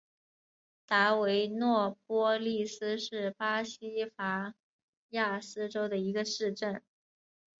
[0.87, 4.55] 达维诺波利斯是巴西戈
[5.09, 6.81] 亚斯州的一个市镇。